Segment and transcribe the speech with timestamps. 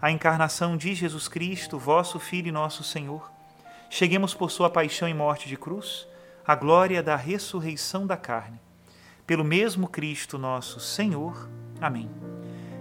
[0.00, 3.30] a encarnação de Jesus Cristo, vosso Filho e nosso Senhor,
[3.90, 6.06] cheguemos por sua paixão e morte de cruz,
[6.46, 8.60] à glória da ressurreição da carne.
[9.26, 11.48] Pelo mesmo Cristo nosso Senhor.
[11.80, 12.08] Amém.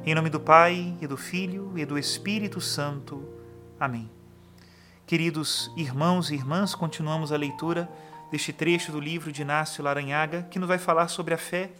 [0.05, 3.27] Em nome do Pai, e do Filho, e do Espírito Santo.
[3.79, 4.09] Amém.
[5.05, 7.89] Queridos irmãos e irmãs, continuamos a leitura
[8.31, 11.71] deste trecho do livro de Inácio Laranhaga, que nos vai falar sobre a fé,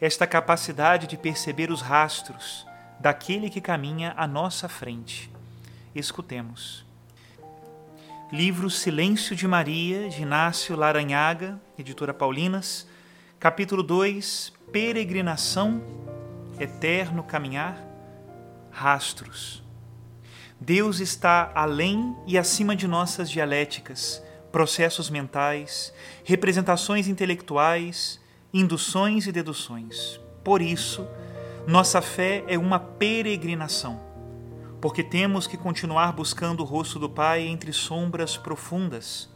[0.00, 2.66] esta capacidade de perceber os rastros,
[3.00, 5.30] daquele que caminha à nossa frente.
[5.94, 6.84] Escutemos.
[8.30, 12.86] Livro Silêncio de Maria, de Inácio Laranhaga, editora Paulinas,
[13.40, 15.82] capítulo 2 Peregrinação,
[16.60, 17.82] Eterno Caminhar,
[18.70, 19.64] Rastros.
[20.60, 24.22] Deus está além e acima de nossas dialéticas,
[24.52, 25.92] processos mentais,
[26.22, 28.20] representações intelectuais,
[28.52, 30.20] induções e deduções.
[30.44, 31.08] Por isso,
[31.70, 34.00] nossa fé é uma peregrinação,
[34.80, 39.30] porque temos que continuar buscando o rosto do Pai entre sombras profundas.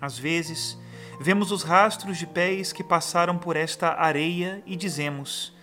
[0.00, 0.76] Às vezes,
[1.20, 5.54] vemos os rastros de pés que passaram por esta areia e dizemos: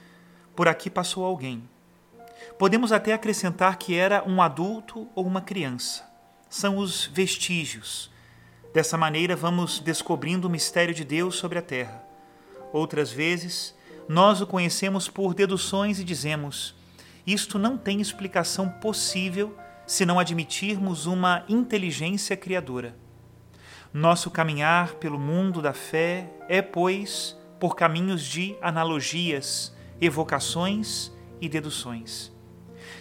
[0.56, 1.68] por aqui passou alguém.
[2.58, 6.10] Podemos até acrescentar que era um adulto ou uma criança.
[6.50, 8.10] São os vestígios.
[8.74, 12.02] Dessa maneira, vamos descobrindo o mistério de Deus sobre a terra.
[12.72, 13.76] Outras vezes,
[14.08, 16.76] nós o conhecemos por deduções e dizemos:
[17.26, 19.58] isto não tem explicação possível
[19.88, 22.96] se não admitirmos uma inteligência criadora.
[23.92, 31.12] Nosso caminhar pelo mundo da fé é, pois, por caminhos de analogias, evocações
[31.42, 32.32] e deduções.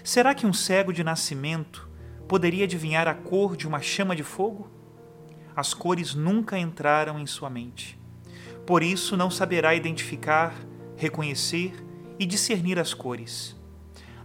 [0.02, 1.88] Será que um cego de nascimento
[2.26, 4.70] poderia adivinhar a cor de uma chama de fogo?
[5.54, 7.98] As cores nunca entraram em sua mente.
[8.66, 10.54] Por isso não saberá identificar
[10.96, 11.74] reconhecer
[12.18, 13.56] e discernir as cores.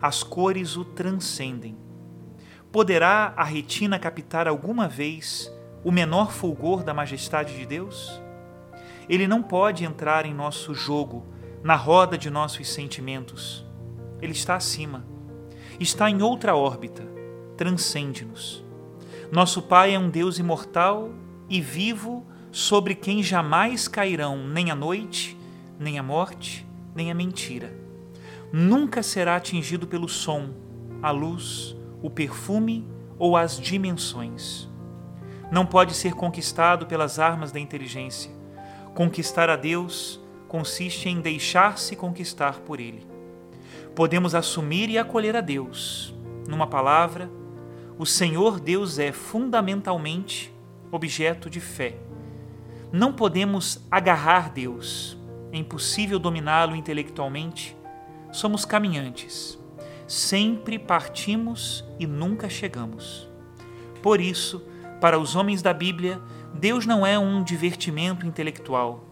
[0.01, 1.77] As cores o transcendem.
[2.71, 5.51] Poderá a retina captar alguma vez
[5.83, 8.21] o menor fulgor da majestade de Deus?
[9.09, 11.25] Ele não pode entrar em nosso jogo,
[11.63, 13.65] na roda de nossos sentimentos.
[14.21, 15.05] Ele está acima.
[15.79, 17.03] Está em outra órbita.
[17.57, 18.63] Transcende-nos.
[19.31, 21.11] Nosso Pai é um Deus imortal
[21.49, 25.38] e vivo sobre quem jamais cairão nem a noite,
[25.79, 27.73] nem a morte, nem a mentira.
[28.51, 30.49] Nunca será atingido pelo som,
[31.01, 32.85] a luz, o perfume
[33.17, 34.67] ou as dimensões.
[35.51, 38.31] Não pode ser conquistado pelas armas da inteligência.
[38.93, 43.07] Conquistar a Deus consiste em deixar-se conquistar por Ele.
[43.95, 46.13] Podemos assumir e acolher a Deus.
[46.47, 47.29] Numa palavra,
[47.97, 50.53] o Senhor Deus é fundamentalmente
[50.91, 51.97] objeto de fé.
[52.91, 55.18] Não podemos agarrar Deus,
[55.51, 57.75] é impossível dominá-lo intelectualmente,
[58.31, 59.57] somos caminhantes.
[60.07, 63.27] Sempre partimos e nunca chegamos.
[64.01, 64.63] Por isso,
[65.01, 66.21] para os homens da Bíblia,
[66.53, 69.03] Deus não é um divertimento intelectual.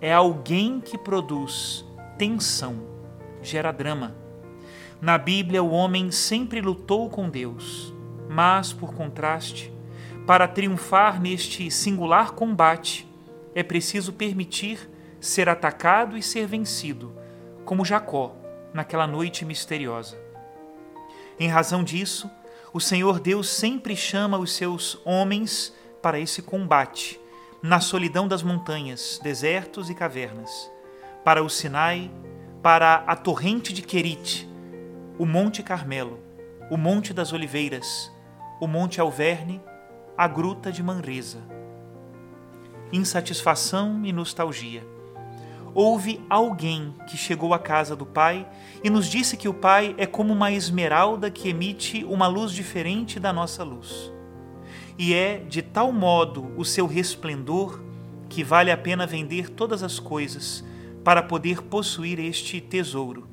[0.00, 1.84] É alguém que produz
[2.16, 2.76] tensão,
[3.42, 4.14] gera drama.
[5.00, 7.94] Na Bíblia, o homem sempre lutou com Deus,
[8.28, 9.72] mas, por contraste,
[10.26, 13.08] para triunfar neste singular combate,
[13.54, 14.89] é preciso permitir
[15.20, 17.14] ser atacado e ser vencido,
[17.64, 18.34] como Jacó
[18.72, 20.16] naquela noite misteriosa.
[21.38, 22.30] Em razão disso,
[22.72, 27.20] o Senhor Deus sempre chama os seus homens para esse combate,
[27.62, 30.70] na solidão das montanhas, desertos e cavernas,
[31.24, 32.10] para o Sinai,
[32.62, 34.48] para a torrente de Querite,
[35.18, 36.20] o Monte Carmelo,
[36.70, 38.10] o Monte das Oliveiras,
[38.60, 39.60] o Monte Alverne,
[40.16, 41.38] a Gruta de Manresa.
[42.92, 44.86] Insatisfação e nostalgia.
[45.74, 48.46] Houve alguém que chegou à casa do Pai
[48.82, 53.20] e nos disse que o Pai é como uma esmeralda que emite uma luz diferente
[53.20, 54.12] da nossa luz.
[54.98, 57.80] E é de tal modo o seu resplendor
[58.28, 60.64] que vale a pena vender todas as coisas
[61.04, 63.28] para poder possuir este tesouro.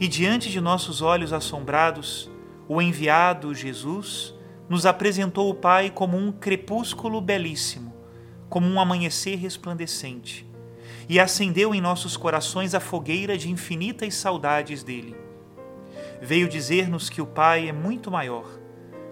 [0.00, 2.30] E diante de nossos olhos assombrados,
[2.68, 4.34] o enviado Jesus
[4.68, 7.94] nos apresentou o Pai como um crepúsculo belíssimo,
[8.48, 10.47] como um amanhecer resplandecente,
[11.08, 15.16] e acendeu em nossos corações a fogueira de infinitas saudades dele.
[16.20, 18.46] Veio dizer-nos que o Pai é muito maior,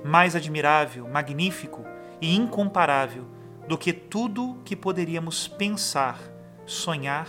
[0.05, 1.85] mais admirável, magnífico
[2.21, 3.25] e incomparável
[3.67, 6.21] do que tudo que poderíamos pensar,
[6.65, 7.29] sonhar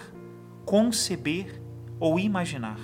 [0.68, 1.62] conceber
[1.98, 2.78] ou imaginar.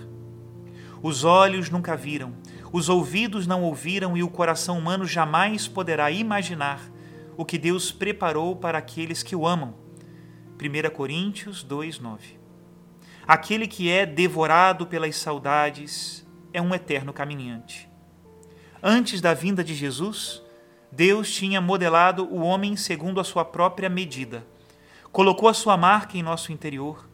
[1.01, 2.33] Os olhos nunca viram,
[2.71, 6.79] os ouvidos não ouviram e o coração humano jamais poderá imaginar
[7.35, 9.75] o que Deus preparou para aqueles que o amam.
[10.69, 12.39] 1 Coríntios 2:9.
[13.27, 17.89] Aquele que é devorado pelas saudades é um eterno caminhante.
[18.81, 20.41] Antes da vinda de Jesus,
[20.91, 24.45] Deus tinha modelado o homem segundo a sua própria medida.
[25.11, 27.07] Colocou a sua marca em nosso interior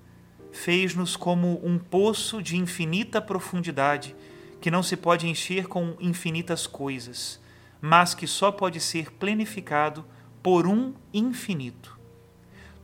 [0.51, 4.15] fez-nos como um poço de infinita profundidade
[4.59, 7.39] que não se pode encher com infinitas coisas,
[7.81, 10.05] mas que só pode ser plenificado
[10.43, 11.98] por um infinito.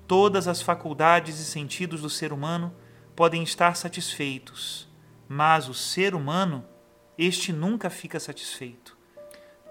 [0.08, 2.74] Todas as faculdades e sentidos do ser humano
[3.16, 4.88] podem estar satisfeitos,
[5.28, 6.64] mas o ser humano,
[7.18, 8.96] este nunca fica satisfeito.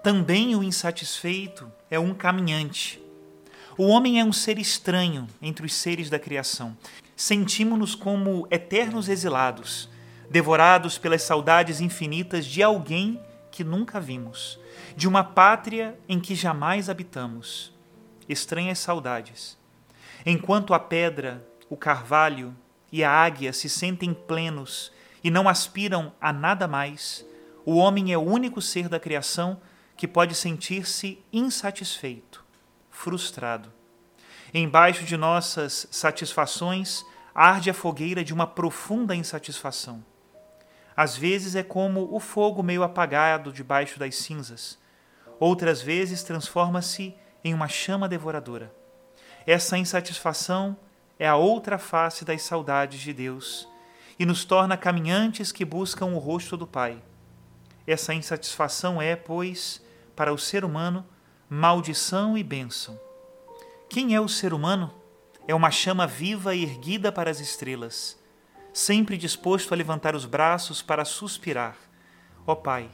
[0.03, 3.01] Também o insatisfeito é um caminhante.
[3.77, 6.77] O homem é um ser estranho entre os seres da criação
[7.15, 9.89] sentimos-nos como eternos exilados,
[10.29, 13.19] devorados pelas saudades infinitas de alguém
[13.51, 14.59] que nunca vimos,
[14.97, 17.73] de uma pátria em que jamais habitamos.
[18.27, 19.57] Estranhas saudades.
[20.25, 22.55] Enquanto a pedra, o carvalho
[22.91, 24.91] e a águia se sentem plenos
[25.23, 27.23] e não aspiram a nada mais,
[27.63, 29.61] o homem é o único ser da criação
[29.95, 32.43] que pode sentir-se insatisfeito,
[32.89, 33.71] frustrado.
[34.51, 40.03] Embaixo de nossas satisfações arde a fogueira de uma profunda insatisfação.
[40.97, 44.79] Às vezes é como o fogo meio apagado debaixo das cinzas,
[45.39, 47.13] outras vezes transforma-se
[47.43, 48.73] em uma chama devoradora.
[49.47, 50.75] Essa insatisfação
[51.19, 53.67] é a outra face das saudades de Deus
[54.17, 57.01] e nos torna caminhantes que buscam o rosto do Pai.
[57.85, 59.81] Essa insatisfação é, pois,
[60.15, 61.05] para o ser humano,
[61.49, 62.99] maldição e bênção.
[63.87, 64.91] Quem é o ser humano?
[65.47, 68.17] É uma chama viva e erguida para as estrelas,
[68.73, 71.77] sempre disposto a levantar os braços para suspirar.
[72.47, 72.89] Ó oh, Pai!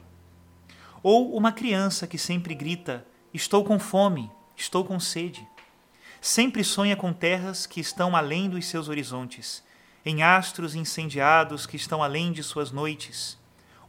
[1.02, 5.48] Ou uma criança que sempre grita: Estou com fome, estou com sede.
[6.22, 9.64] Sempre sonha com terras que estão além dos seus horizontes,
[10.06, 13.38] em astros incendiados que estão além de suas noites.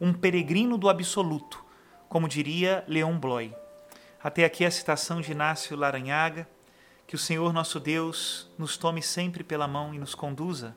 [0.01, 1.63] Um peregrino do absoluto,
[2.09, 3.55] como diria Leon Bloy.
[4.21, 6.49] Até aqui a citação de Inácio Laranhaga
[7.13, 10.75] que o Senhor nosso Deus nos tome sempre pela mão e nos conduza,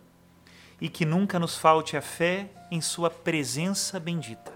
[0.81, 4.53] e que nunca nos falte a fé em Sua presença bendita.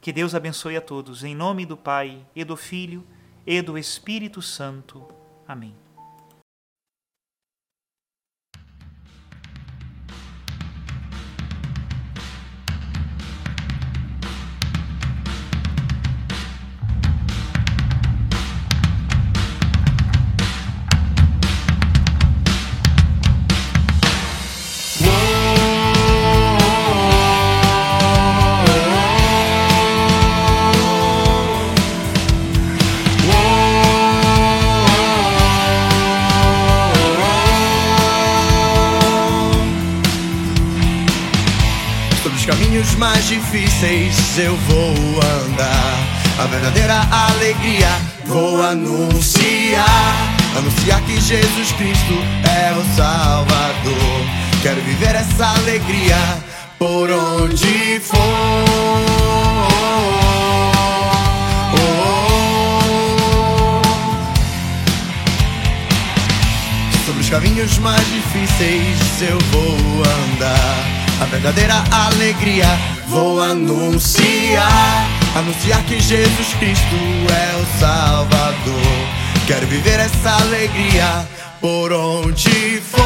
[0.00, 3.06] Que Deus abençoe a todos, em nome do Pai, e do Filho,
[3.46, 5.06] e do Espírito Santo.
[5.46, 5.89] Amém.
[43.20, 44.94] Mais difíceis eu vou
[45.44, 45.98] andar.
[46.38, 47.88] A verdadeira alegria
[48.24, 50.16] vou anunciar.
[50.56, 54.26] Anunciar que Jesus Cristo é o Salvador.
[54.62, 56.16] Quero viver essa alegria
[56.78, 58.16] por onde for.
[67.04, 69.76] Sobre os caminhos mais difíceis eu vou
[70.32, 75.08] andar a verdadeira alegria vou anunciar.
[75.36, 76.96] Anunciar que Jesus Cristo
[77.28, 79.08] é o Salvador.
[79.46, 81.26] Quero viver essa alegria
[81.60, 83.00] por onde for.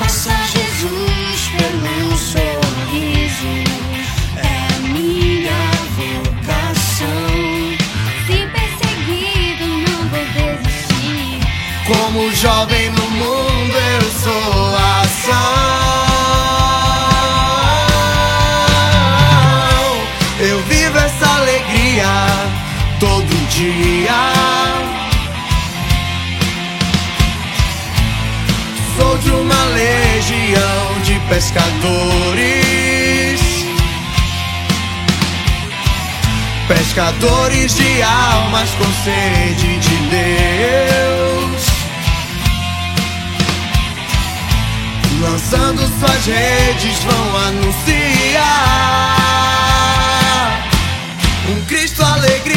[0.00, 3.52] Passa Jesus pelo sorriso,
[4.36, 5.62] é minha
[5.96, 7.06] vocação.
[8.26, 11.40] Se perseguido, não vou desistir.
[11.86, 14.55] Como jovem no mundo, eu sou
[22.98, 24.32] todo dia.
[28.96, 32.56] Sou de uma legião de pescadores.
[36.68, 41.66] Pescadores de almas com sede de Deus.
[45.20, 49.06] Lançando suas redes, vão anunciar
[51.48, 52.55] um Cristo alegria.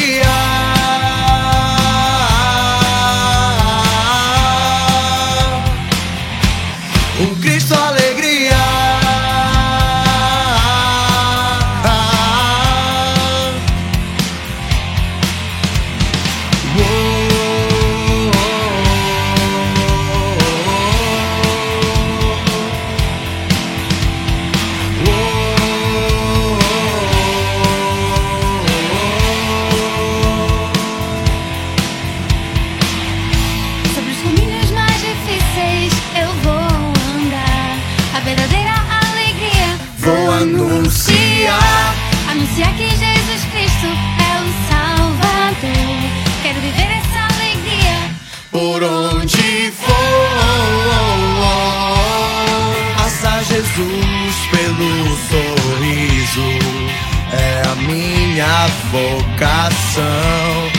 [58.91, 60.71] Vocação.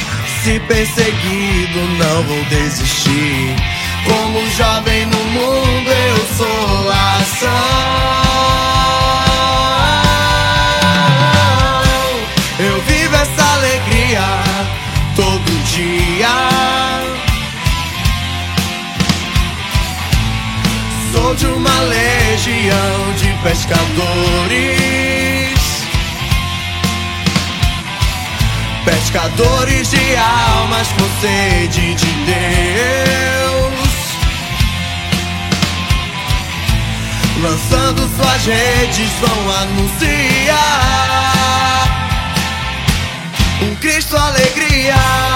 [0.42, 3.56] Se perseguido, não vou desistir.
[4.04, 5.90] Como jovem no mundo,
[29.40, 32.40] Pescadores de almas com sede de Deus.
[37.42, 40.58] Lançando suas redes, vão anunciar
[43.62, 45.29] um Cristo alegria.